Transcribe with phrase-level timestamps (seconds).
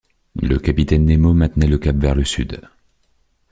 [0.41, 2.59] Le capitaine Nemo maintenait le cap vers le sud.